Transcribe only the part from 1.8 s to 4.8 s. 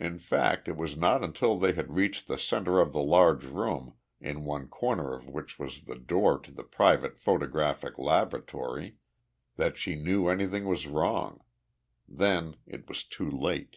reached the center of the large room, in one